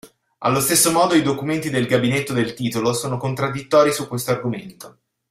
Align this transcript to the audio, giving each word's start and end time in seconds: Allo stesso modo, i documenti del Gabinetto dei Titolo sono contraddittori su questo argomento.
Allo 0.39 0.59
stesso 0.61 0.91
modo, 0.91 1.13
i 1.13 1.21
documenti 1.21 1.69
del 1.69 1.85
Gabinetto 1.85 2.33
dei 2.33 2.55
Titolo 2.55 2.91
sono 2.91 3.17
contraddittori 3.17 3.91
su 3.93 4.07
questo 4.07 4.31
argomento. 4.31 4.99